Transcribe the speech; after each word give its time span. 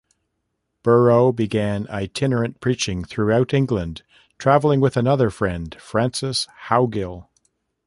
Burrough 0.81 1.31
began 1.31 1.87
itinerant 1.89 2.59
preaching 2.59 3.03
throughout 3.03 3.53
England, 3.53 4.01
travelling 4.39 4.79
with 4.81 4.97
another 4.97 5.29
Friend, 5.29 5.77
Francis 5.79 6.47
Howgill. 6.69 7.27